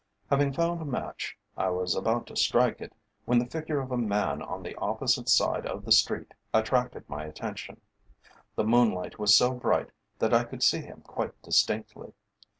[0.31, 3.97] Having found a match, I was about to strike it, when the figure of a
[3.99, 7.79] man on the opposite side of the street attracted my attention.
[8.55, 12.13] The moonlight was so bright that I could see him quite distinctly.